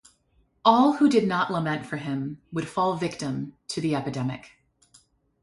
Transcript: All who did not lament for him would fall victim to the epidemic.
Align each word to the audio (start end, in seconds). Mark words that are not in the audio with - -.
All 0.65 0.93
who 0.93 1.07
did 1.07 1.27
not 1.27 1.51
lament 1.53 1.85
for 1.85 1.97
him 1.97 2.41
would 2.51 2.67
fall 2.67 2.95
victim 2.97 3.53
to 3.67 3.79
the 3.79 3.93
epidemic. 3.93 4.53